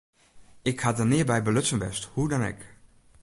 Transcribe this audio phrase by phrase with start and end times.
[0.71, 2.59] Ik ha der nea by belutsen west, hoe dan ek.